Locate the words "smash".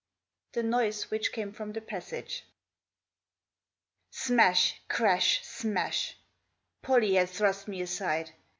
4.09-4.81, 5.45-6.17